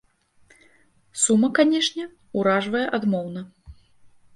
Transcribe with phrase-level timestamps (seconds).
[1.25, 2.03] Сума, канешне,
[2.41, 3.41] уражвае адмоўна.